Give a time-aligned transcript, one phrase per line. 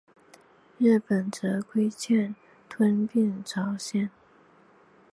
[0.79, 2.33] 日本则觊觎
[2.67, 4.09] 吞并朝鲜。